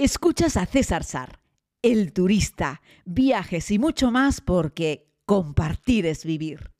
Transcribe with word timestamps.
Escuchas 0.00 0.56
a 0.56 0.64
César 0.64 1.02
Sar, 1.02 1.40
el 1.82 2.12
turista, 2.12 2.82
viajes 3.04 3.68
y 3.72 3.80
mucho 3.80 4.12
más 4.12 4.40
porque 4.40 5.08
compartir 5.26 6.06
es 6.06 6.24
vivir. 6.24 6.70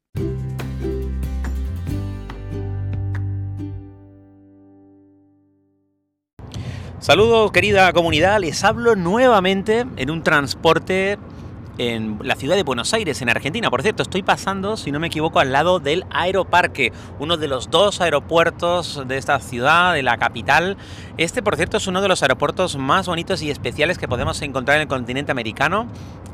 Saludos 7.00 7.50
querida 7.50 7.92
comunidad, 7.92 8.38
les 8.38 8.62
hablo 8.62 8.94
nuevamente 8.94 9.84
en 9.96 10.10
un 10.12 10.22
transporte 10.22 11.18
en 11.78 12.18
la 12.22 12.34
ciudad 12.34 12.56
de 12.56 12.64
Buenos 12.64 12.92
Aires, 12.92 13.22
en 13.22 13.30
Argentina. 13.30 13.70
Por 13.70 13.82
cierto, 13.82 14.02
estoy 14.02 14.22
pasando, 14.22 14.76
si 14.76 14.92
no 14.92 15.00
me 15.00 15.06
equivoco, 15.06 15.38
al 15.38 15.52
lado 15.52 15.78
del 15.78 16.04
Aeroparque, 16.10 16.92
uno 17.18 17.36
de 17.36 17.48
los 17.48 17.70
dos 17.70 18.00
aeropuertos 18.00 19.02
de 19.06 19.16
esta 19.16 19.38
ciudad, 19.40 19.94
de 19.94 20.02
la 20.02 20.18
capital. 20.18 20.76
Este, 21.16 21.42
por 21.42 21.56
cierto, 21.56 21.76
es 21.76 21.86
uno 21.86 22.02
de 22.02 22.08
los 22.08 22.22
aeropuertos 22.22 22.76
más 22.76 23.06
bonitos 23.06 23.42
y 23.42 23.50
especiales 23.50 23.96
que 23.96 24.08
podemos 24.08 24.42
encontrar 24.42 24.76
en 24.76 24.82
el 24.82 24.88
continente 24.88 25.32
americano. 25.32 25.86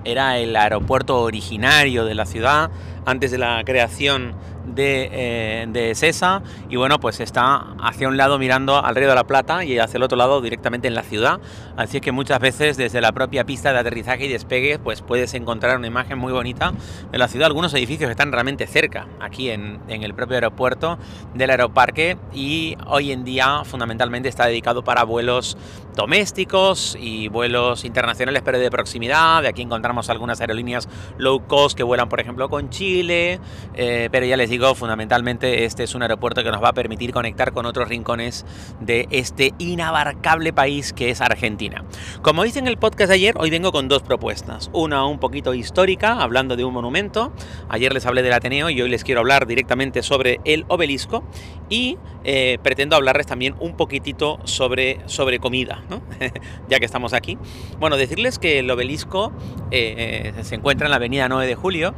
Era 0.05 0.39
el 0.39 0.57
aeropuerto 0.57 1.21
originario 1.21 2.05
de 2.05 2.15
la 2.15 2.27
ciudad 2.27 2.71
antes 3.07 3.31
de 3.31 3.39
la 3.39 3.63
creación 3.65 4.35
de, 4.67 5.09
eh, 5.13 5.67
de, 5.69 5.95
CESA 5.95 6.43
y 6.69 6.77
bueno 6.77 6.99
pues 6.99 7.21
está 7.21 7.75
hacia 7.83 8.09
un 8.09 8.17
lado 8.17 8.39
mirando 8.39 8.83
al 8.85 8.95
río 8.95 9.09
de 9.09 9.15
la 9.15 9.25
Plata 9.25 9.65
y 9.65 9.79
hacia 9.79 9.99
el 9.99 10.03
otro 10.03 10.17
lado 10.17 10.41
directamente 10.41 10.89
en 10.89 10.95
la 10.95 11.03
ciudad. 11.03 11.41
Así 11.77 11.99
es 11.99 12.03
que 12.03 12.13
muchas 12.13 12.41
veces 12.41 12.77
desde 12.77 13.01
la 13.01 13.13
propia 13.13 13.45
pista 13.45 13.73
de 13.73 13.79
aterrizaje 13.79 14.27
y 14.27 14.29
despegue 14.29 14.79
pues 14.79 15.03
puedes 15.03 15.35
encontrar 15.35 15.77
una 15.77 15.87
imagen 15.87 16.19
muy 16.19 16.33
bonita 16.33 16.73
de 17.11 17.19
la 17.19 17.29
ciudad. 17.29 17.47
Algunos 17.47 17.75
edificios 17.75 18.11
están 18.11 18.33
realmente 18.33 18.67
cerca 18.67 19.07
aquí 19.21 19.51
en, 19.51 19.81
en 19.89 20.03
el 20.03 20.15
propio 20.15 20.37
aeropuerto 20.37 20.99
del 21.35 21.51
aeroparque 21.51 22.17
y 22.33 22.77
hoy 22.87 23.13
en 23.13 23.25
día 23.25 23.63
fundamentalmente 23.65 24.29
está 24.29 24.47
dedicado 24.47 24.85
para 24.85 25.05
vuelos 25.05 25.57
domésticos 25.95 26.97
y 27.01 27.29
vuelos 27.29 27.85
internacionales 27.85 28.43
pero 28.45 28.59
de 28.59 28.71
proximidad. 28.71 29.43
De 29.43 29.49
aquí 29.49 29.63
encontramos 29.63 30.11
algunas 30.11 30.41
aerolíneas 30.41 30.89
low 31.19 31.47
cost 31.47 31.77
que 31.77 31.83
vuelan 31.83 32.09
por 32.09 32.21
ejemplo 32.21 32.49
con 32.49 32.71
Chile 32.71 33.41
eh, 33.75 34.09
pero 34.11 34.27
ya 34.27 34.37
les 34.37 34.51
fundamentalmente 34.75 35.65
este 35.65 35.83
es 35.83 35.95
un 35.95 36.03
aeropuerto 36.03 36.45
que 36.45 36.51
nos 36.51 36.63
va 36.63 36.69
a 36.69 36.73
permitir 36.73 37.13
conectar 37.13 37.53
con 37.53 37.67
otros 37.67 37.89
rincones 37.89 38.47
de 38.81 39.09
este 39.11 39.53
inabarcable 39.59 40.53
país 40.53 40.93
que 40.93 41.11
es 41.11 41.21
Argentina. 41.21 41.85
Como 42.23 42.45
hice 42.45 42.61
en 42.61 42.69
el 42.69 42.77
podcast 42.77 43.09
de 43.09 43.15
ayer, 43.17 43.35
hoy 43.37 43.51
vengo 43.51 43.73
con 43.73 43.89
dos 43.89 44.03
propuestas. 44.03 44.71
Una 44.73 45.07
un 45.07 45.19
poquito 45.19 45.55
histórica, 45.55 46.21
hablando 46.23 46.57
de 46.57 46.65
un 46.65 46.73
monumento. 46.73 47.33
Ayer 47.69 47.93
les 47.93 48.07
hablé 48.07 48.23
del 48.23 48.33
Ateneo 48.33 48.71
y 48.71 48.81
hoy 48.81 48.89
les 48.89 49.03
quiero 49.03 49.21
hablar 49.21 49.47
directamente 49.47 50.03
sobre 50.03 50.39
el 50.45 50.65
obelisco. 50.69 51.25
Y 51.69 51.99
eh, 52.23 52.59
pretendo 52.63 52.95
hablarles 52.95 53.27
también 53.27 53.57
un 53.59 53.77
poquitito 53.77 54.39
sobre, 54.45 55.01
sobre 55.07 55.41
comida, 55.41 55.83
¿no? 55.91 56.01
ya 56.69 56.79
que 56.79 56.87
estamos 56.87 57.13
aquí. 57.13 57.39
Bueno, 57.81 57.97
decirles 57.97 58.39
que 58.39 58.61
el 58.61 58.71
obelisco 58.71 59.33
eh, 59.73 60.33
se 60.43 60.55
encuentra 60.55 60.87
en 60.87 60.91
la 60.91 60.97
avenida 60.97 61.29
9 61.29 61.47
de 61.47 61.55
Julio 61.57 61.95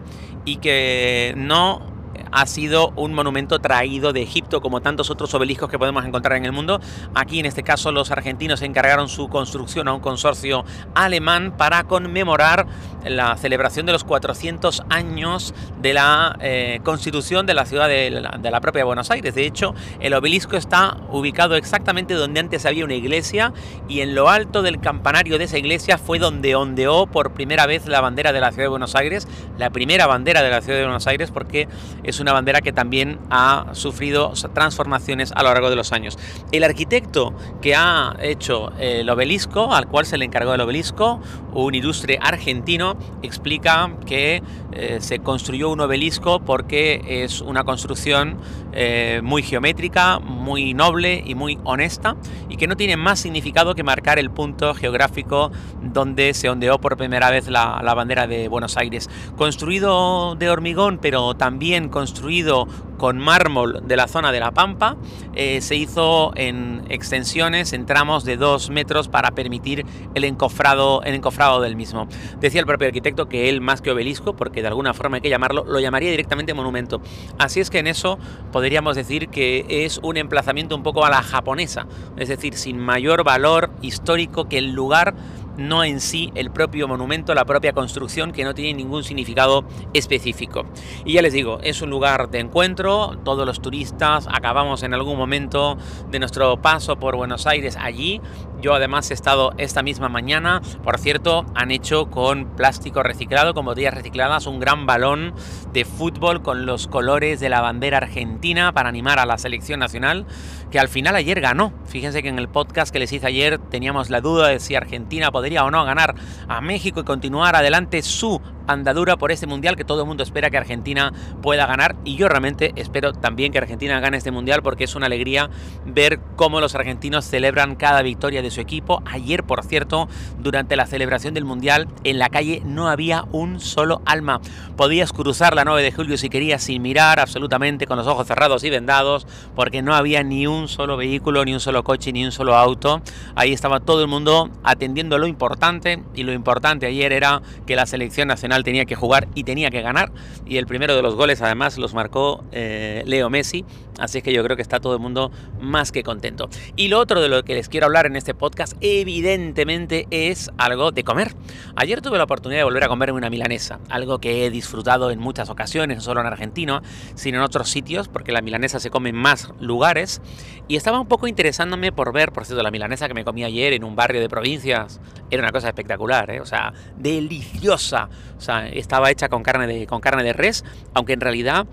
y 0.47 0.57
que 0.57 1.35
no 1.37 1.95
ha 2.37 2.45
sido 2.45 2.93
un 2.97 3.15
monumento 3.15 3.61
traído 3.61 4.13
de 4.13 4.21
Egipto, 4.21 4.61
como 4.61 4.83
tantos 4.83 5.09
otros 5.09 5.33
obeliscos 5.33 5.71
que 5.71 5.79
podemos 5.79 6.05
encontrar 6.05 6.37
en 6.37 6.45
el 6.45 6.53
mundo. 6.53 6.81
Aquí, 7.15 7.41
en 7.41 7.47
este 7.47 7.63
caso, 7.63 7.93
los 7.93 8.11
argentinos 8.11 8.61
encargaron 8.61 9.09
su 9.09 9.29
construcción 9.29 9.89
a 9.89 9.95
un 9.95 10.01
consorcio 10.01 10.63
alemán 10.95 11.55
para 11.57 11.85
conmemorar 11.85 12.67
la 13.07 13.39
celebración 13.39 13.87
de 13.87 13.93
los 13.93 14.05
400 14.05 14.83
años 14.91 15.55
de 15.81 15.95
la 15.95 16.37
eh, 16.41 16.81
constitución 16.85 17.47
de 17.47 17.55
la 17.55 17.65
ciudad 17.65 17.89
de 17.89 18.11
la, 18.11 18.61
propia 18.61 18.85
Buenos 18.85 19.11
Aires. 19.11 19.35
De 19.35 19.47
hecho, 19.47 19.75
el 20.01 20.13
obelisco 20.13 20.57
está 20.57 20.99
ubicado 21.11 21.57
exactamente 21.57 22.13
donde 22.13 22.41
antes 22.41 22.67
había 22.67 22.85
una 22.85 22.95
iglesia 22.95 23.55
y 23.89 24.01
en 24.01 24.15
lo 24.15 24.29
alto 24.29 24.61
del 24.61 24.81
campanario 24.81 25.39
de 25.39 25.45
esa 25.45 25.57
iglesia 25.57 25.97
fue 25.99 26.19
donde 26.19 26.55
ondeó 26.55 27.07
por 27.07 27.33
primera 27.33 27.65
vez 27.67 27.87
la 27.87 28.01
bandera 28.01 28.33
de 28.33 28.41
la 28.41 28.51
ciudad 28.51 28.65
de 28.65 28.71
Buenos 28.71 28.95
Aires, 28.95 29.27
la 29.57 29.71
primera 29.71 30.07
bandera 30.07 30.43
de 30.43 30.51
la 30.51 30.61
ciudad 30.61 30.79
de 30.79 30.85
Buenos 30.85 31.07
Aires, 31.07 31.31
porque 31.31 31.69
es 32.03 32.21
una 32.21 32.26
bandera 32.33 32.61
que 32.61 32.73
también 32.73 33.19
ha 33.31 33.67
sufrido 33.73 34.33
transformaciones 34.55 35.33
a 35.35 35.43
lo 35.43 35.53
largo 35.53 35.71
de 35.71 35.77
los 35.77 35.93
años. 35.93 36.19
El 36.53 36.65
arquitecto 36.65 37.35
que 37.61 37.75
ha 37.75 38.17
hecho 38.21 38.73
el 38.79 39.09
obelisco, 39.09 39.75
al 39.75 39.87
cual 39.87 40.07
se 40.07 40.19
le 40.19 40.25
encargó 40.25 40.55
el 40.55 40.61
obelisco, 40.61 41.21
un 41.53 41.75
ilustre 41.75 42.19
argentino, 42.21 42.97
explica 43.23 43.91
que 44.07 44.43
eh, 44.79 44.99
se 45.01 45.21
construyó 45.21 45.71
un 45.71 45.81
obelisco 45.81 46.41
porque 46.41 47.25
es 47.25 47.41
una 47.41 47.65
construcción 47.65 48.37
eh, 48.73 49.21
muy 49.25 49.43
geométrica, 49.43 50.19
muy 50.19 50.75
noble 50.75 51.23
y 51.25 51.35
muy 51.35 51.59
honesta 51.65 52.17
y 52.51 52.59
que 52.59 52.67
no 52.67 52.77
tiene 52.77 52.99
más 52.99 53.21
significado 53.21 53.75
que 53.75 53.83
marcar 53.83 54.19
el 54.19 54.31
punto 54.31 54.75
geográfico 54.75 55.51
donde 55.83 56.35
se 56.35 56.51
ondeó 56.51 56.79
por 56.79 56.99
primera 56.99 57.31
vez 57.31 57.49
la, 57.49 57.81
la 57.83 57.95
bandera 57.95 58.27
de 58.27 58.49
Buenos 58.49 58.77
Aires. 58.77 59.09
Construido 59.37 60.35
de 60.35 60.51
hormigón, 60.51 60.99
pero 61.01 61.35
también 61.35 61.89
construido 61.89 62.69
con 62.97 63.19
mármol 63.19 63.83
de 63.87 63.97
la 63.97 64.09
zona 64.09 64.33
de 64.33 64.41
la 64.41 64.53
Pampa, 64.53 64.97
eh, 65.35 65.61
se 65.61 65.77
hizo 65.77 66.33
en 66.37 66.85
extensiones, 66.89 67.73
en 67.73 67.87
tramos 67.87 68.25
de 68.25 68.37
dos 68.37 68.71
metros 68.71 69.09
para 69.09 69.33
permitir 69.33 69.85
el 70.15 70.25
encofrado, 70.25 71.03
el 71.03 71.15
encofrado 71.15 71.61
del 71.61 71.77
mismo. 71.77 72.09
Decía 72.41 72.61
el 72.61 72.67
propio 72.67 72.89
arquitecto 72.89 73.29
que 73.29 73.49
él, 73.49 73.61
más 73.61 73.81
que 73.81 73.91
obelisco, 73.91 74.35
porque 74.35 74.63
de 74.63 74.69
alguna 74.69 74.95
forma 74.95 75.17
hay 75.17 75.21
que 75.21 75.31
llamarlo, 75.31 75.65
lo 75.65 75.81
llamaría 75.81 76.11
directamente 76.11 76.55
monumento. 76.55 77.01
Así 77.39 77.61
es 77.61 77.71
que 77.71 77.79
en 77.79 77.87
eso 77.87 78.19
podríamos 78.53 78.97
decir 78.97 79.29
que 79.29 79.67
es 79.69 80.01
un 80.03 80.17
emplazamiento 80.17 80.75
un 80.75 80.83
poco 80.83 81.05
a 81.05 81.11
la 81.11 81.23
japonesa, 81.23 81.87
es 82.17 82.29
decir, 82.29 82.55
sin 82.55 82.79
mayor 82.79 83.25
valor 83.25 83.71
histórico 83.83 84.49
que 84.49 84.59
el 84.59 84.73
lugar 84.73 85.15
no 85.57 85.85
en 85.85 86.01
sí 86.01 86.31
el 86.35 86.51
propio 86.51 86.89
monumento, 86.89 87.35
la 87.35 87.45
propia 87.45 87.73
construcción, 87.73 88.33
que 88.33 88.45
no 88.45 88.55
tiene 88.55 88.75
ningún 88.75 89.05
significado 89.05 89.65
específico. 89.93 90.65
Y 91.05 91.15
ya 91.15 91.23
les 91.23 91.33
digo, 91.33 91.59
es 91.63 91.83
un 91.83 91.91
lugar 91.91 92.31
de 92.31 92.41
encuentro, 92.41 93.19
todos 93.25 93.47
los 93.47 93.61
turistas 93.61 94.29
acabamos 94.31 94.83
en 94.83 94.95
algún 94.95 95.17
momento 95.17 95.77
de 96.11 96.19
nuestro 96.19 96.61
paso 96.61 96.99
por 96.99 97.17
Buenos 97.17 97.47
Aires 97.47 97.77
allí. 97.81 98.21
Yo 98.61 98.75
además 98.75 99.11
he 99.11 99.15
estado 99.15 99.53
esta 99.59 99.83
misma 99.83 100.09
mañana, 100.09 100.63
por 100.83 100.99
cierto, 100.99 101.45
han 101.55 101.71
hecho 101.71 102.11
con 102.11 102.57
plástico 102.57 103.03
reciclado, 103.03 103.53
con 103.53 103.67
botellas 103.67 103.95
recicladas, 103.95 104.47
un 104.47 104.61
gran 104.61 104.87
balón 104.87 105.35
de 105.73 105.85
fútbol 105.85 106.43
con 106.43 106.65
los 106.65 106.89
colores 106.89 107.39
de 107.39 107.51
la 107.51 107.61
bandera 107.61 107.99
argentina 107.99 108.73
para 108.73 108.89
animar 108.89 109.19
a 109.19 109.27
la 109.27 109.37
selección 109.37 109.81
nacional, 109.81 110.27
que 110.71 110.79
al 110.79 110.89
final 110.89 111.17
ayer 111.17 111.41
ganó. 111.41 111.73
Fíjense 111.85 112.23
que 112.23 112.29
en 112.29 112.39
el 112.39 112.49
podcast 112.49 112.93
que 112.93 112.99
les 112.99 113.13
hice 113.13 113.27
ayer 113.27 113.59
teníamos 113.59 114.09
la 114.09 114.21
duda 114.21 114.49
de 114.49 114.59
si 114.59 114.75
Argentina 114.75 115.31
o 115.55 115.71
no 115.71 115.85
ganar 115.85 116.15
a 116.49 116.61
México 116.61 117.01
y 117.01 117.05
continuar 117.05 117.57
adelante 117.57 118.03
su 118.03 118.41
andadura 118.67 119.17
por 119.17 119.33
este 119.33 119.47
mundial 119.47 119.77
que 119.77 119.85
todo 119.85 120.03
el 120.03 120.09
mundo 120.09 120.23
espera 120.23 120.51
que 120.51 120.59
Argentina 120.59 121.13
pueda 121.43 121.67
ganar 121.67 121.97
y 122.05 122.17
yo 122.17 122.29
realmente 122.29 122.73
espero 122.77 123.13
también 123.13 123.53
que 123.53 123.59
Argentina 123.59 124.01
gane 124.01 124.17
este 124.17 124.31
mundial 124.31 124.63
porque 124.63 124.85
es 124.85 124.95
una 124.95 125.07
alegría 125.07 125.51
ver 125.85 126.21
cómo 126.37 126.61
los 126.61 126.75
argentinos 126.75 127.25
celebran 127.25 127.77
cada 127.77 128.03
victoria 128.03 128.43
de 128.43 128.51
su 128.51 128.61
equipo. 128.61 129.03
Ayer, 129.07 129.45
por 129.45 129.65
cierto, 129.65 130.09
durante 130.39 130.77
la 130.77 130.87
celebración 130.87 131.35
del 131.35 131.45
mundial 131.45 131.89
en 132.05 132.19
la 132.19 132.29
calle 132.29 132.63
no 132.65 132.89
había 132.89 133.25
un 133.33 133.61
solo 133.61 134.03
alma. 134.05 134.41
Podías 134.77 135.13
cruzar 135.13 135.55
la 135.55 135.65
9 135.65 135.83
de 135.83 135.93
julio 135.93 136.19
si 136.19 136.29
querías 136.29 136.63
sin 136.63 136.83
mirar 136.83 137.21
absolutamente 137.21 137.87
con 137.87 137.97
los 137.97 138.07
ojos 138.07 138.27
cerrados 138.27 138.65
y 138.65 138.71
vendados 138.71 139.27
porque 139.55 139.83
no 139.83 139.95
había 139.95 140.23
ni 140.23 140.47
un 140.47 140.69
solo 140.69 140.97
vehículo, 140.97 141.45
ni 141.45 141.55
un 141.55 141.61
solo 141.61 141.85
coche, 141.85 142.13
ni 142.13 142.25
un 142.25 142.33
solo 142.33 142.57
auto. 142.57 143.01
Ahí 143.35 143.53
estaba 143.53 143.81
todo 143.81 144.03
el 144.03 144.09
mundo 144.09 144.51
atendiendo 144.65 145.19
lo 145.19 145.27
importante 145.37 146.03
y 146.15 146.23
lo 146.23 146.33
importante 146.33 146.87
ayer 146.87 147.13
era 147.13 147.43
que 147.67 147.77
la 147.77 147.85
selección 147.85 148.27
nacional 148.27 148.65
tenía 148.65 148.87
que 148.87 148.95
jugar 148.95 149.29
y 149.35 149.45
tenía 149.45 149.71
que 149.71 149.83
ganar. 149.83 150.11
Y 150.47 150.57
el 150.57 150.67
primero 150.67 150.97
de 150.97 151.03
los 151.03 151.15
goles 151.15 151.43
además 151.43 151.77
los 151.77 151.93
marcó 151.93 152.43
eh, 152.53 153.03
Leo 153.05 153.29
Messi. 153.29 153.67
Así 153.99 154.19
es 154.19 154.25
que 154.25 154.33
yo 154.33 154.43
creo 154.45 154.57
que 154.57 154.63
está 154.63 154.81
todo 154.81 154.95
el 154.95 155.01
mundo 155.01 155.31
más 155.61 155.93
que 155.93 156.03
contento. 156.03 156.49
Y 156.75 156.89
lo 156.89 156.99
otro 156.99 157.21
de 157.21 157.29
lo 157.29 157.45
que 157.45 157.55
les 157.55 157.69
quiero 157.69 157.87
hablar 157.87 158.07
en 158.07 158.17
este 158.17 158.35
podcast, 158.35 158.75
evidentemente, 158.81 160.07
es 160.11 160.51
algo 160.59 160.91
de 160.91 161.05
comer. 161.05 161.35
Ayer 161.77 162.01
tuve 162.01 162.19
la 162.19 162.25
oportunidad 162.25 162.61
de 162.61 162.65
volver 162.65 162.85
a 162.85 162.89
comerme 162.89 163.17
una 163.17 163.31
milanesa, 163.31 163.79
algo 163.89 164.19
que 164.19 164.47
he 164.47 164.51
disfrutado 164.51 165.11
en 165.11 165.19
muchas 165.19 165.49
ocasiones, 165.49 165.97
no 165.97 166.03
solo 166.03 166.21
en 166.21 166.27
Argentina, 166.27 166.83
sino 167.15 167.39
en 167.39 167.45
otros 167.45 167.71
sitios, 167.71 168.09
porque 168.09 168.33
la 168.33 168.43
milanesa 168.43 168.81
se 168.81 168.91
come 168.91 169.11
en 169.11 169.17
más 169.17 169.51
lugares. 169.61 170.21
Y 170.69 170.77
estaba 170.77 171.01
un 171.01 171.09
poco 171.09 171.27
interesándome 171.27 171.93
por 171.93 172.13
ver, 172.13 172.33
por 172.33 172.45
cierto, 172.45 172.63
la 172.63 172.71
milanesa 172.71 173.09
que 173.09 173.15
me 173.15 173.25
comí 173.25 173.45
ayer 173.45 173.73
en 173.73 173.85
un 173.85 173.97
barrio 173.97 174.21
de 174.21 174.29
provincias, 174.29 175.01
era 175.31 175.43
una 175.43 175.53
cosa 175.53 175.69
espectacular, 175.69 176.31
¿eh? 176.31 176.41
o 176.41 176.47
sea, 176.47 176.73
deliciosa. 176.97 178.09
O 178.37 178.41
sea, 178.41 178.69
estaba 178.69 179.11
hecha 179.11 179.29
con 179.29 179.43
carne 179.43 179.67
de, 179.67 179.87
con 179.87 180.01
carne 180.01 180.23
de 180.23 180.33
res, 180.33 180.65
aunque 180.95 181.15
en 181.15 181.21
realidad 181.21 181.67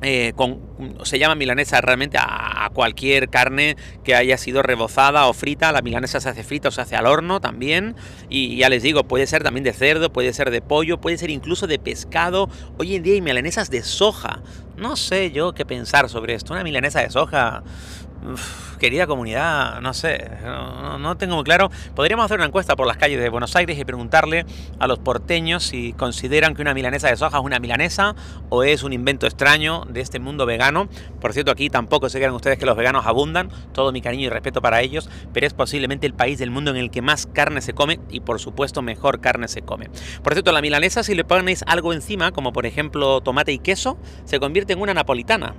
eh, 0.00 0.32
con, 0.36 0.60
se 1.02 1.18
llama 1.18 1.34
milanesa 1.34 1.80
realmente 1.80 2.18
a, 2.18 2.64
a, 2.64 2.70
cualquier 2.70 3.28
carne 3.30 3.76
que 4.04 4.14
haya 4.14 4.38
sido 4.38 4.62
rebozada 4.62 5.26
o 5.26 5.32
frita. 5.32 5.72
La 5.72 5.82
milanesa 5.82 6.20
se 6.20 6.28
hace 6.28 6.44
frita 6.44 6.68
o 6.68 6.70
se 6.70 6.80
hace 6.80 6.94
al 6.94 7.06
horno 7.06 7.40
también. 7.40 7.96
Y 8.28 8.56
ya 8.56 8.68
les 8.68 8.82
digo, 8.82 9.04
puede 9.04 9.26
ser 9.26 9.42
también 9.42 9.64
de 9.64 9.72
cerdo, 9.72 10.12
puede 10.12 10.32
ser 10.32 10.50
de 10.50 10.62
pollo, 10.62 11.00
puede 11.00 11.18
ser 11.18 11.30
incluso 11.30 11.66
de 11.66 11.78
pescado. 11.78 12.48
Hoy 12.78 12.94
en 12.94 13.02
día 13.02 13.14
hay 13.14 13.20
milanesas 13.20 13.70
de 13.70 13.82
soja. 13.82 14.40
No 14.76 14.94
sé 14.96 15.32
yo 15.32 15.52
qué 15.52 15.66
pensar 15.66 16.08
sobre 16.08 16.34
esto. 16.34 16.52
Una 16.52 16.62
milanesa 16.62 17.00
de 17.00 17.10
soja 17.10 17.64
querida 18.78 19.06
comunidad, 19.06 19.80
no 19.80 19.94
sé, 19.94 20.30
no, 20.44 21.16
tengo 21.16 21.36
muy 21.36 21.44
claro. 21.44 21.70
Podríamos 21.94 22.24
hacer 22.24 22.38
una 22.38 22.46
encuesta 22.46 22.76
por 22.76 22.86
las 22.86 22.96
calles 22.96 23.20
de 23.20 23.28
Buenos 23.28 23.54
Aires 23.56 23.78
y 23.78 23.84
preguntarle 23.84 24.46
a 24.78 24.86
los 24.86 24.98
porteños 24.98 25.64
si 25.64 25.92
consideran 25.92 26.54
que 26.54 26.62
una 26.62 26.74
milanesa 26.74 27.08
de 27.08 27.16
soja 27.16 27.38
es 27.38 27.44
una 27.44 27.58
milanesa 27.58 28.14
o 28.48 28.62
es 28.62 28.82
un 28.82 28.92
invento 28.92 29.26
extraño 29.26 29.84
de 29.88 30.00
este 30.00 30.18
mundo 30.18 30.46
vegano. 30.46 30.88
Por 31.20 31.32
cierto, 31.32 31.50
aquí 31.50 31.70
tampoco 31.70 32.08
se 32.08 32.18
crean 32.18 32.34
ustedes 32.34 32.58
que 32.58 32.66
los 32.66 32.76
veganos 32.76 33.06
abundan, 33.06 33.50
todo 33.72 33.92
mi 33.92 34.00
cariño 34.00 34.26
y 34.26 34.28
respeto 34.28 34.62
para 34.62 34.80
ellos, 34.80 35.08
pero 35.32 35.46
es 35.46 35.54
posiblemente 35.54 36.06
el 36.06 36.14
país 36.14 36.38
del 36.38 36.50
mundo 36.50 36.70
en 36.70 36.76
el 36.76 36.90
que 36.90 37.02
más 37.02 37.26
carne 37.26 37.60
se 37.60 37.74
come 37.74 38.00
y 38.10 38.20
por 38.20 38.40
supuesto 38.40 38.82
mejor 38.82 39.20
carne 39.20 39.48
se 39.48 39.62
come. 39.62 39.90
Por 40.22 40.34
cierto, 40.34 40.52
la 40.52 40.60
milanesa 40.60 41.02
si 41.02 41.14
le 41.14 41.24
ponéis 41.24 41.64
algo 41.66 41.92
encima, 41.92 42.32
como 42.32 42.52
por 42.52 42.66
ejemplo 42.66 43.20
tomate 43.20 43.52
y 43.52 43.58
queso, 43.58 43.98
se 44.24 44.38
convierte 44.38 44.72
en 44.72 44.80
una 44.80 44.94
napolitana 44.94 45.54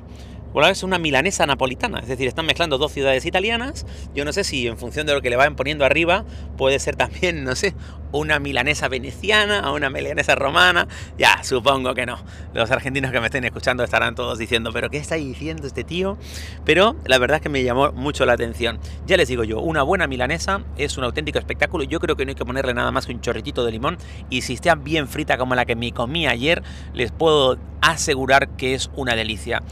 o 0.54 0.64
es 0.66 0.84
una 0.84 1.00
milanesa 1.00 1.46
napolitana, 1.46 2.00
es 2.00 2.08
decir, 2.08 2.28
están 2.28 2.46
mezclando 2.46 2.78
dos 2.78 2.92
ciudades 2.92 3.26
italianas. 3.26 3.86
Yo 4.14 4.26
no 4.26 4.34
sé 4.34 4.44
si 4.44 4.68
en 4.68 4.78
función 4.78 5.06
de 5.08 5.14
lo 5.14 5.22
que 5.22 5.30
le 5.30 5.36
vayan 5.36 5.56
poniendo 5.56 5.86
arriba 5.86 6.26
puede 6.58 6.80
ser 6.80 6.96
también, 6.96 7.44
no 7.44 7.56
sé, 7.56 7.76
una 8.12 8.40
milanesa 8.40 8.88
veneciana 8.88 9.70
o 9.70 9.76
una 9.76 9.90
milanesa 9.90 10.36
romana. 10.36 10.88
Ya, 11.18 11.44
supongo 11.44 11.94
que 11.94 12.06
no. 12.06 12.18
Los 12.54 12.72
argentinos 12.72 13.12
que 13.12 13.20
me 13.20 13.28
estén 13.28 13.44
escuchando 13.44 13.84
estarán 13.84 14.16
todos 14.16 14.38
diciendo, 14.38 14.72
pero 14.74 14.90
¿qué 14.90 14.98
está 14.98 15.16
diciendo 15.16 15.68
este 15.68 15.84
tío? 15.84 16.18
Pero 16.66 16.96
la 17.06 17.18
verdad 17.18 17.38
es 17.38 17.42
que 17.42 17.50
me 17.50 17.64
llamó 17.64 17.92
mucho 17.92 18.26
la 18.26 18.34
atención. 18.34 18.80
Ya 19.06 19.18
les 19.18 19.28
digo 19.28 19.44
yo, 19.44 19.60
una 19.60 19.84
buena 19.84 20.08
milanesa 20.08 20.64
es 20.78 20.98
un 20.98 21.04
auténtico 21.04 21.40
espectáculo. 21.40 21.84
Yo 21.84 22.00
creo 22.00 22.16
que 22.16 22.26
no 22.26 22.30
hay 22.30 22.36
que 22.36 22.46
ponerle 22.46 22.74
nada 22.74 22.92
más 22.92 23.06
que 23.06 23.14
un 23.14 23.22
chorritito 23.22 23.64
de 23.66 23.72
limón. 23.72 23.98
Y 24.30 24.42
si 24.42 24.54
está 24.54 24.76
bien 24.76 25.08
frita 25.08 25.38
como 25.38 25.56
la 25.56 25.66
que 25.66 25.76
me 25.76 25.92
comí 25.92 26.28
ayer, 26.28 26.64
les 26.94 27.12
puedo 27.12 27.58
asegurar 27.82 28.50
que 28.58 28.74
es 28.74 28.90
una 28.96 29.16
delicia 29.16 29.64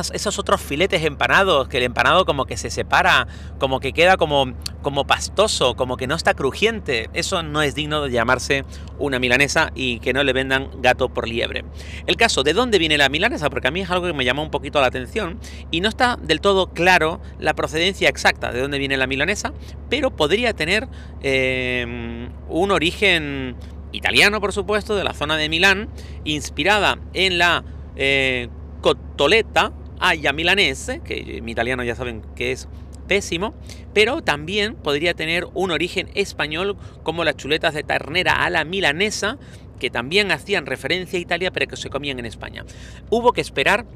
esos 0.00 0.38
otros 0.38 0.60
filetes 0.60 1.04
empanados, 1.04 1.68
que 1.68 1.78
el 1.78 1.84
empanado 1.84 2.24
como 2.24 2.46
que 2.46 2.56
se 2.56 2.70
separa, 2.70 3.26
como 3.58 3.80
que 3.80 3.92
queda 3.92 4.16
como, 4.16 4.54
como 4.82 5.06
pastoso, 5.06 5.74
como 5.74 5.96
que 5.96 6.06
no 6.06 6.14
está 6.14 6.34
crujiente, 6.34 7.10
eso 7.12 7.42
no 7.42 7.62
es 7.62 7.74
digno 7.74 8.02
de 8.02 8.10
llamarse 8.10 8.64
una 8.98 9.18
milanesa 9.18 9.70
y 9.74 10.00
que 10.00 10.12
no 10.12 10.22
le 10.22 10.32
vendan 10.32 10.70
gato 10.80 11.08
por 11.08 11.28
liebre. 11.28 11.64
El 12.06 12.16
caso, 12.16 12.42
¿de 12.42 12.52
dónde 12.52 12.78
viene 12.78 12.98
la 12.98 13.08
milanesa? 13.08 13.50
Porque 13.50 13.68
a 13.68 13.70
mí 13.70 13.80
es 13.80 13.90
algo 13.90 14.06
que 14.06 14.12
me 14.12 14.24
llamó 14.24 14.42
un 14.42 14.50
poquito 14.50 14.80
la 14.80 14.86
atención 14.86 15.38
y 15.70 15.80
no 15.80 15.88
está 15.88 16.18
del 16.20 16.40
todo 16.40 16.68
claro 16.68 17.20
la 17.38 17.54
procedencia 17.54 18.08
exacta 18.08 18.52
de 18.52 18.60
dónde 18.60 18.78
viene 18.78 18.96
la 18.96 19.06
milanesa, 19.06 19.52
pero 19.88 20.14
podría 20.14 20.52
tener 20.52 20.88
eh, 21.22 22.28
un 22.48 22.70
origen 22.70 23.56
italiano, 23.92 24.40
por 24.40 24.52
supuesto, 24.52 24.96
de 24.96 25.04
la 25.04 25.14
zona 25.14 25.36
de 25.36 25.48
Milán, 25.48 25.88
inspirada 26.24 26.98
en 27.14 27.38
la 27.38 27.64
eh, 27.96 28.48
cotoleta 28.80 29.72
haya 30.00 30.32
milanese, 30.32 31.00
que 31.00 31.40
mi 31.42 31.52
italiano 31.52 31.84
ya 31.84 31.94
saben 31.94 32.22
que 32.34 32.52
es 32.52 32.68
pésimo, 33.06 33.54
pero 33.94 34.22
también 34.22 34.74
podría 34.74 35.14
tener 35.14 35.46
un 35.54 35.70
origen 35.70 36.10
español 36.14 36.76
como 37.02 37.24
las 37.24 37.36
chuletas 37.36 37.74
de 37.74 37.82
ternera 37.82 38.44
a 38.44 38.50
la 38.50 38.64
milanesa, 38.64 39.38
que 39.80 39.90
también 39.90 40.30
hacían 40.30 40.66
referencia 40.66 41.18
a 41.18 41.22
Italia, 41.22 41.50
pero 41.50 41.66
que 41.66 41.76
se 41.76 41.90
comían 41.90 42.18
en 42.18 42.26
España. 42.26 42.64
Hubo 43.10 43.32
que 43.32 43.40
esperar 43.40 43.86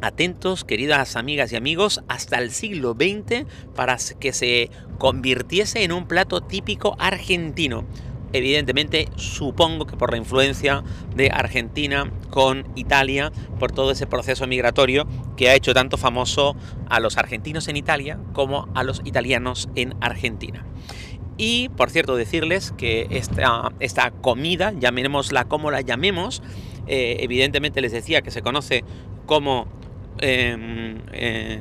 atentos, 0.00 0.64
queridas 0.64 1.16
amigas 1.16 1.52
y 1.52 1.56
amigos, 1.56 2.02
hasta 2.08 2.38
el 2.38 2.50
siglo 2.50 2.94
XX 2.94 3.44
para 3.74 3.96
que 4.20 4.32
se 4.32 4.70
convirtiese 4.98 5.82
en 5.82 5.92
un 5.92 6.06
plato 6.06 6.40
típico 6.40 6.96
argentino 6.98 7.84
evidentemente 8.32 9.08
supongo 9.16 9.86
que 9.86 9.96
por 9.96 10.10
la 10.10 10.18
influencia 10.18 10.82
de 11.14 11.30
Argentina 11.30 12.10
con 12.30 12.66
Italia, 12.74 13.32
por 13.58 13.72
todo 13.72 13.90
ese 13.90 14.06
proceso 14.06 14.46
migratorio 14.46 15.06
que 15.36 15.48
ha 15.48 15.54
hecho 15.54 15.74
tanto 15.74 15.96
famoso 15.96 16.56
a 16.88 17.00
los 17.00 17.16
argentinos 17.16 17.68
en 17.68 17.76
Italia 17.76 18.18
como 18.32 18.68
a 18.74 18.82
los 18.82 19.00
italianos 19.04 19.68
en 19.74 19.94
Argentina. 20.00 20.64
Y 21.36 21.68
por 21.70 21.90
cierto, 21.90 22.16
decirles 22.16 22.72
que 22.76 23.06
esta, 23.10 23.72
esta 23.78 24.10
comida, 24.10 24.72
llamémosla 24.78 25.44
como 25.44 25.70
la 25.70 25.80
llamemos, 25.80 26.42
eh, 26.88 27.18
evidentemente 27.20 27.80
les 27.80 27.92
decía 27.92 28.22
que 28.22 28.32
se 28.32 28.42
conoce 28.42 28.82
como 29.26 29.68
em, 30.20 30.98
eh, 31.12 31.60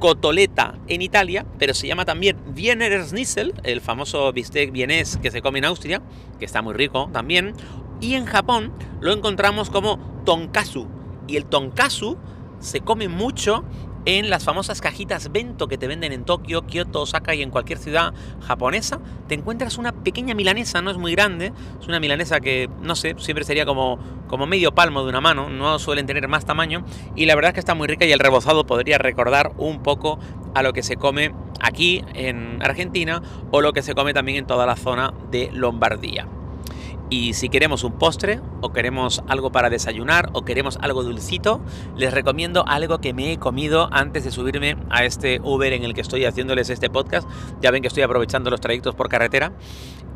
cotoleta 0.00 0.78
en 0.88 1.02
Italia, 1.02 1.46
pero 1.58 1.74
se 1.74 1.86
llama 1.86 2.04
también 2.04 2.36
Wiener 2.56 3.04
Schnitzel, 3.04 3.54
el 3.62 3.80
famoso 3.80 4.32
bistec 4.32 4.72
vienés 4.72 5.18
que 5.18 5.30
se 5.30 5.42
come 5.42 5.60
en 5.60 5.66
Austria, 5.66 6.02
que 6.40 6.44
está 6.44 6.62
muy 6.62 6.74
rico 6.74 7.08
también. 7.12 7.54
Y 8.00 8.14
en 8.14 8.24
Japón 8.24 8.72
lo 9.00 9.12
encontramos 9.12 9.70
como 9.70 10.22
tonkatsu. 10.24 10.88
Y 11.28 11.36
el 11.36 11.44
tonkatsu 11.44 12.16
se 12.58 12.80
come 12.80 13.08
mucho 13.08 13.62
en 14.04 14.30
las 14.30 14.44
famosas 14.44 14.80
cajitas 14.80 15.30
Bento 15.32 15.68
que 15.68 15.78
te 15.78 15.86
venden 15.86 16.12
en 16.12 16.24
Tokio, 16.24 16.66
Kioto, 16.66 17.02
Osaka 17.02 17.34
y 17.34 17.42
en 17.42 17.50
cualquier 17.50 17.78
ciudad 17.78 18.12
japonesa, 18.40 19.00
te 19.28 19.34
encuentras 19.34 19.78
una 19.78 19.92
pequeña 19.92 20.34
milanesa, 20.34 20.82
no 20.82 20.90
es 20.90 20.96
muy 20.96 21.12
grande, 21.12 21.52
es 21.80 21.86
una 21.86 22.00
milanesa 22.00 22.40
que, 22.40 22.68
no 22.80 22.96
sé, 22.96 23.14
siempre 23.18 23.44
sería 23.44 23.66
como, 23.66 23.98
como 24.28 24.46
medio 24.46 24.72
palmo 24.72 25.02
de 25.02 25.10
una 25.10 25.20
mano, 25.20 25.50
no 25.50 25.78
suelen 25.78 26.06
tener 26.06 26.26
más 26.28 26.44
tamaño, 26.44 26.84
y 27.14 27.26
la 27.26 27.34
verdad 27.34 27.50
es 27.50 27.54
que 27.54 27.60
está 27.60 27.74
muy 27.74 27.88
rica 27.88 28.06
y 28.06 28.12
el 28.12 28.18
rebozado 28.18 28.64
podría 28.66 28.98
recordar 28.98 29.52
un 29.58 29.82
poco 29.82 30.18
a 30.54 30.62
lo 30.62 30.72
que 30.72 30.82
se 30.82 30.96
come 30.96 31.34
aquí 31.60 32.04
en 32.14 32.62
Argentina 32.62 33.22
o 33.50 33.60
lo 33.60 33.72
que 33.72 33.82
se 33.82 33.94
come 33.94 34.14
también 34.14 34.38
en 34.38 34.46
toda 34.46 34.66
la 34.66 34.76
zona 34.76 35.12
de 35.30 35.50
Lombardía. 35.52 36.26
Y 37.12 37.34
si 37.34 37.48
queremos 37.48 37.82
un 37.82 37.98
postre 37.98 38.40
o 38.60 38.72
queremos 38.72 39.24
algo 39.26 39.50
para 39.50 39.68
desayunar 39.68 40.30
o 40.32 40.44
queremos 40.44 40.78
algo 40.80 41.02
dulcito, 41.02 41.60
les 41.96 42.14
recomiendo 42.14 42.64
algo 42.68 43.00
que 43.00 43.12
me 43.12 43.32
he 43.32 43.38
comido 43.38 43.88
antes 43.90 44.22
de 44.22 44.30
subirme 44.30 44.76
a 44.90 45.04
este 45.04 45.40
Uber 45.42 45.72
en 45.72 45.82
el 45.82 45.92
que 45.92 46.02
estoy 46.02 46.24
haciéndoles 46.24 46.70
este 46.70 46.88
podcast. 46.88 47.28
Ya 47.60 47.72
ven 47.72 47.82
que 47.82 47.88
estoy 47.88 48.04
aprovechando 48.04 48.48
los 48.48 48.60
trayectos 48.60 48.94
por 48.94 49.08
carretera, 49.08 49.52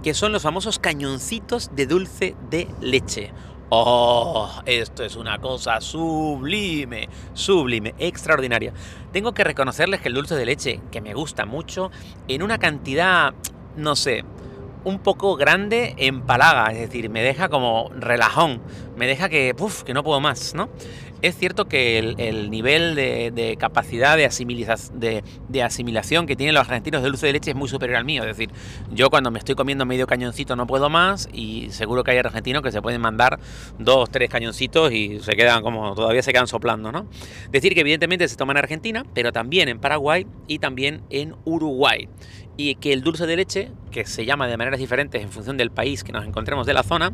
que 0.05 0.15
son 0.15 0.31
los 0.31 0.43
famosos 0.43 0.79
cañoncitos 0.79 1.75
de 1.75 1.87
dulce 1.87 2.37
de 2.49 2.69
leche. 2.81 3.33
Oh, 3.71 4.49
esto 4.65 5.03
es 5.03 5.17
una 5.17 5.41
cosa 5.41 5.81
sublime, 5.81 7.09
sublime, 7.33 7.97
extraordinaria. 7.99 8.73
Tengo 9.11 9.35
que 9.35 9.43
reconocerles 9.43 10.01
que 10.01 10.07
el 10.07 10.15
dulce 10.15 10.37
de 10.37 10.47
leche, 10.47 10.81
que 10.93 11.01
me 11.01 11.13
gusta 11.13 11.45
mucho, 11.45 11.91
en 12.29 12.45
una 12.45 12.59
cantidad, 12.59 13.35
no 13.77 13.97
sé, 13.97 14.25
un 14.85 14.99
poco 14.99 15.37
grande 15.37 15.95
en 15.99 16.23
palaga, 16.23 16.73
es 16.73 16.79
decir, 16.79 17.09
me 17.11 17.23
deja 17.23 17.49
como 17.49 17.91
relajón, 17.99 18.61
me 18.97 19.07
deja 19.07 19.29
que, 19.29 19.55
que 19.85 19.95
no 19.95 20.05
puedo 20.05 20.21
más, 20.21 20.55
¿no? 20.55 20.69
Es 21.25 21.39
cierto 21.39 21.65
que 21.69 21.99
el, 21.99 22.51
nivel 22.51 22.95
de, 22.95 23.57
capacidad 23.59 24.15
de, 24.15 25.25
de, 25.49 25.63
asimilación 25.63 26.27
que 26.27 26.37
tienen 26.37 26.55
los 26.55 26.69
argentinos 26.69 27.01
de 27.01 27.09
dulce 27.09 27.27
de 27.27 27.33
leche 27.33 27.53
es 27.53 27.57
muy 27.57 27.67
superior 27.67 27.97
al 27.97 28.05
mío. 28.05 28.25
Es 28.25 28.37
decir, 28.37 28.51
yo 28.93 29.09
cuando 29.09 29.31
me 29.31 29.39
estoy 29.39 29.55
comiendo 29.55 29.87
medio 29.87 30.07
cañoncito 30.07 30.55
no 30.55 30.67
puedo 30.67 30.91
más 30.91 31.31
y 31.33 31.71
seguro 31.71 32.05
que 32.05 32.11
hay 32.11 32.19
argentinos 32.19 32.63
que 32.63 32.71
se 32.71 32.83
pueden 32.83 33.01
mandar 33.01 33.39
dos, 33.79 34.11
tres 34.11 34.29
cañoncitos 34.29 34.93
y 34.93 35.19
se 35.21 35.33
quedan 35.35 35.63
como, 35.63 35.95
todavía 35.95 36.23
se 36.23 36.31
quedan 36.31 36.47
soplando, 36.47 36.93
¿no? 36.93 37.07
Decir 37.51 37.73
que 37.73 37.81
evidentemente 37.81 38.29
se 38.29 38.37
toma 38.37 38.53
en 38.53 38.59
Argentina, 38.59 39.07
pero 39.15 39.33
también 39.33 39.71
en 39.71 39.79
Paraguay 39.79 40.27
y 40.47 40.59
también 40.59 41.05
en 41.09 41.37
Uruguay 41.47 42.07
y 42.57 42.77
que 42.77 42.93
el 42.93 43.03
dulce 43.03 43.27
de 43.27 43.37
leche, 43.37 43.71
que 43.91 44.05
se 44.07 44.25
llama 44.25 44.47
de 44.47 44.57
maneras 44.57 44.79
diferentes 44.79 45.21
en 45.21 45.31
función 45.31 45.57
del 45.57 45.71
país 45.71 46.05
que 46.05 46.13
nos 46.13 46.25
encontremos 46.25 46.67
de 46.67 46.75
la 46.75 46.83
zona, 46.83 47.13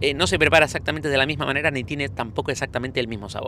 eh, 0.00 0.14
no 0.14 0.26
se 0.26 0.38
prepara 0.38 0.64
exactamente 0.64 1.08
de 1.08 1.16
la 1.16 1.26
misma 1.26 1.44
manera 1.46 1.70
ni 1.70 1.84
tiene 1.84 2.08
tampoco 2.08 2.50
exactamente 2.50 3.00
el 3.00 3.08
mismo 3.08 3.28
sabor. 3.28 3.47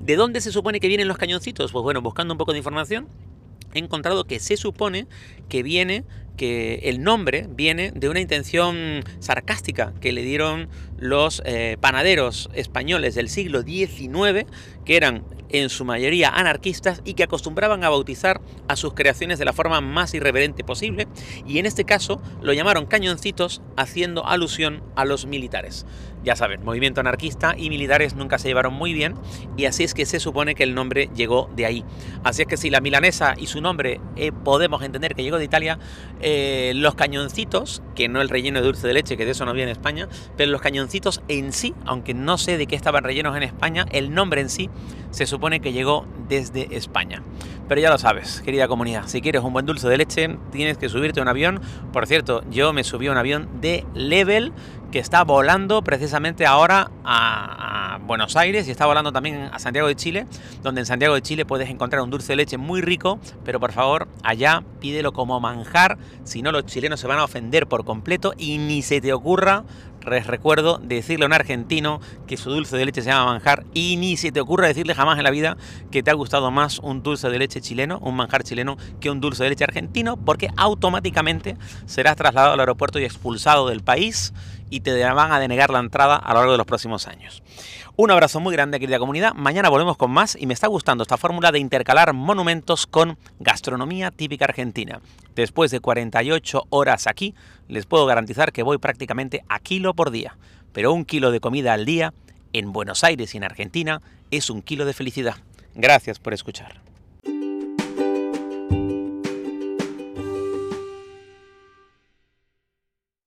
¿De 0.00 0.16
dónde 0.16 0.40
se 0.40 0.52
supone 0.52 0.80
que 0.80 0.88
vienen 0.88 1.08
los 1.08 1.18
cañoncitos? 1.18 1.72
Pues 1.72 1.82
bueno, 1.82 2.00
buscando 2.00 2.34
un 2.34 2.38
poco 2.38 2.52
de 2.52 2.58
información, 2.58 3.08
he 3.74 3.78
encontrado 3.78 4.24
que 4.24 4.40
se 4.40 4.56
supone 4.56 5.06
que 5.48 5.62
viene 5.62 6.04
que 6.36 6.80
el 6.84 7.02
nombre 7.02 7.46
viene 7.50 7.92
de 7.94 8.08
una 8.08 8.20
intención 8.20 9.02
sarcástica 9.18 9.92
que 10.00 10.12
le 10.12 10.22
dieron 10.22 10.68
los 10.98 11.42
eh, 11.44 11.76
panaderos 11.80 12.48
españoles 12.54 13.14
del 13.14 13.28
siglo 13.28 13.62
XIX, 13.62 14.46
que 14.84 14.96
eran 14.96 15.24
en 15.48 15.68
su 15.68 15.84
mayoría 15.84 16.30
anarquistas 16.30 17.02
y 17.04 17.14
que 17.14 17.22
acostumbraban 17.22 17.84
a 17.84 17.88
bautizar 17.88 18.40
a 18.68 18.76
sus 18.76 18.94
creaciones 18.94 19.38
de 19.38 19.44
la 19.44 19.52
forma 19.52 19.80
más 19.80 20.14
irreverente 20.14 20.64
posible, 20.64 21.06
y 21.46 21.58
en 21.58 21.66
este 21.66 21.84
caso 21.84 22.20
lo 22.42 22.52
llamaron 22.52 22.86
cañoncitos 22.86 23.62
haciendo 23.76 24.26
alusión 24.26 24.82
a 24.96 25.04
los 25.04 25.26
militares. 25.26 25.86
Ya 26.24 26.34
saben, 26.34 26.64
movimiento 26.64 27.00
anarquista 27.00 27.54
y 27.56 27.70
militares 27.70 28.16
nunca 28.16 28.38
se 28.38 28.48
llevaron 28.48 28.74
muy 28.74 28.92
bien, 28.92 29.14
y 29.56 29.66
así 29.66 29.84
es 29.84 29.94
que 29.94 30.06
se 30.06 30.18
supone 30.18 30.54
que 30.54 30.64
el 30.64 30.74
nombre 30.74 31.08
llegó 31.14 31.48
de 31.54 31.66
ahí. 31.66 31.84
Así 32.24 32.42
es 32.42 32.48
que 32.48 32.56
si 32.56 32.70
la 32.70 32.80
milanesa 32.80 33.34
y 33.38 33.46
su 33.46 33.60
nombre 33.60 34.00
eh, 34.16 34.32
podemos 34.32 34.82
entender 34.82 35.14
que 35.14 35.22
llegó 35.22 35.38
de 35.38 35.44
Italia, 35.44 35.78
eh, 36.28 36.72
los 36.74 36.96
cañoncitos, 36.96 37.84
que 37.94 38.08
no 38.08 38.20
el 38.20 38.28
relleno 38.28 38.58
de 38.58 38.66
dulce 38.66 38.88
de 38.88 38.94
leche, 38.94 39.16
que 39.16 39.24
de 39.24 39.30
eso 39.30 39.44
no 39.44 39.52
viene 39.52 39.70
en 39.70 39.76
España, 39.76 40.08
pero 40.36 40.50
los 40.50 40.60
cañoncitos 40.60 41.22
en 41.28 41.52
sí, 41.52 41.72
aunque 41.84 42.14
no 42.14 42.36
sé 42.36 42.58
de 42.58 42.66
qué 42.66 42.74
estaban 42.74 43.04
rellenos 43.04 43.36
en 43.36 43.44
España, 43.44 43.86
el 43.92 44.12
nombre 44.12 44.40
en 44.40 44.50
sí 44.50 44.68
se 45.12 45.24
supone 45.26 45.60
que 45.60 45.72
llegó 45.72 46.04
desde 46.28 46.76
España. 46.76 47.22
Pero 47.68 47.80
ya 47.80 47.90
lo 47.90 47.98
sabes, 47.98 48.42
querida 48.44 48.66
comunidad, 48.66 49.06
si 49.06 49.20
quieres 49.20 49.42
un 49.42 49.52
buen 49.52 49.66
dulce 49.66 49.88
de 49.88 49.98
leche, 49.98 50.36
tienes 50.50 50.78
que 50.78 50.88
subirte 50.88 51.20
a 51.20 51.22
un 51.22 51.28
avión. 51.28 51.60
Por 51.92 52.08
cierto, 52.08 52.42
yo 52.50 52.72
me 52.72 52.82
subí 52.82 53.06
a 53.06 53.12
un 53.12 53.18
avión 53.18 53.48
de 53.60 53.86
Level 53.94 54.52
que 54.90 54.98
está 54.98 55.22
volando 55.22 55.82
precisamente 55.82 56.44
ahora 56.44 56.90
a, 57.04 57.85
Buenos 57.98 58.36
Aires 58.36 58.68
y 58.68 58.70
está 58.70 58.86
volando 58.86 59.12
también 59.12 59.48
a 59.52 59.58
Santiago 59.58 59.88
de 59.88 59.96
Chile, 59.96 60.26
donde 60.62 60.80
en 60.82 60.86
Santiago 60.86 61.14
de 61.14 61.22
Chile 61.22 61.44
puedes 61.44 61.70
encontrar 61.70 62.02
un 62.02 62.10
dulce 62.10 62.32
de 62.32 62.36
leche 62.36 62.56
muy 62.58 62.80
rico, 62.80 63.18
pero 63.44 63.60
por 63.60 63.72
favor 63.72 64.08
allá 64.22 64.62
pídelo 64.80 65.12
como 65.12 65.40
manjar, 65.40 65.98
si 66.24 66.42
no 66.42 66.52
los 66.52 66.66
chilenos 66.66 67.00
se 67.00 67.06
van 67.06 67.18
a 67.18 67.24
ofender 67.24 67.66
por 67.66 67.84
completo 67.84 68.34
y 68.36 68.58
ni 68.58 68.82
se 68.82 69.00
te 69.00 69.12
ocurra 69.12 69.64
les 70.10 70.26
recuerdo 70.26 70.78
decirle 70.78 71.24
a 71.24 71.26
un 71.26 71.32
argentino 71.32 72.00
que 72.26 72.36
su 72.36 72.50
dulce 72.50 72.76
de 72.76 72.84
leche 72.84 73.02
se 73.02 73.10
llama 73.10 73.32
manjar 73.32 73.64
y 73.74 73.96
ni 73.96 74.16
se 74.16 74.30
te 74.30 74.40
ocurra 74.40 74.68
decirle 74.68 74.94
jamás 74.94 75.18
en 75.18 75.24
la 75.24 75.30
vida 75.30 75.56
que 75.90 76.02
te 76.02 76.10
ha 76.10 76.14
gustado 76.14 76.50
más 76.50 76.78
un 76.78 77.02
dulce 77.02 77.28
de 77.28 77.38
leche 77.38 77.60
chileno, 77.60 77.98
un 77.98 78.14
manjar 78.14 78.44
chileno, 78.44 78.76
que 79.00 79.10
un 79.10 79.20
dulce 79.20 79.42
de 79.44 79.50
leche 79.50 79.64
argentino, 79.64 80.16
porque 80.16 80.50
automáticamente 80.56 81.56
serás 81.86 82.16
trasladado 82.16 82.54
al 82.54 82.60
aeropuerto 82.60 82.98
y 82.98 83.04
expulsado 83.04 83.68
del 83.68 83.82
país 83.82 84.32
y 84.70 84.80
te 84.80 85.02
van 85.04 85.32
a 85.32 85.40
denegar 85.40 85.70
la 85.70 85.80
entrada 85.80 86.16
a 86.16 86.32
lo 86.32 86.40
largo 86.40 86.52
de 86.52 86.58
los 86.58 86.66
próximos 86.66 87.06
años. 87.06 87.42
Un 87.98 88.10
abrazo 88.10 88.40
muy 88.40 88.52
grande, 88.52 88.78
querida 88.78 88.98
comunidad. 88.98 89.32
Mañana 89.34 89.70
volvemos 89.70 89.96
con 89.96 90.10
más 90.10 90.36
y 90.38 90.46
me 90.46 90.52
está 90.52 90.66
gustando 90.66 91.02
esta 91.02 91.16
fórmula 91.16 91.50
de 91.50 91.58
intercalar 91.58 92.12
monumentos 92.12 92.86
con 92.86 93.16
gastronomía 93.40 94.10
típica 94.10 94.44
argentina. 94.44 95.00
Después 95.34 95.70
de 95.70 95.80
48 95.80 96.64
horas 96.68 97.06
aquí, 97.06 97.34
les 97.68 97.86
puedo 97.86 98.04
garantizar 98.04 98.52
que 98.52 98.62
voy 98.62 98.76
prácticamente 98.78 99.44
a 99.48 99.60
kilo 99.60 99.94
por 99.94 100.10
día. 100.10 100.36
Pero 100.74 100.92
un 100.92 101.06
kilo 101.06 101.30
de 101.30 101.40
comida 101.40 101.72
al 101.72 101.86
día 101.86 102.12
en 102.52 102.72
Buenos 102.72 103.02
Aires 103.02 103.34
y 103.34 103.38
en 103.38 103.44
Argentina 103.44 104.02
es 104.30 104.50
un 104.50 104.60
kilo 104.60 104.84
de 104.84 104.92
felicidad. 104.92 105.36
Gracias 105.74 106.18
por 106.18 106.34
escuchar. 106.34 106.80